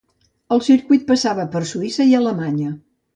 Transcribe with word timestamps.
El 0.55 0.61
circuit 0.67 1.05
passava 1.11 1.45
per 1.57 1.61
Suïssa 1.73 2.07
i 2.13 2.17
Alemanya. 2.21 2.73